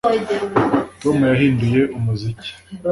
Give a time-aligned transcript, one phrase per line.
[1.01, 2.51] Tom yahinduye umuziki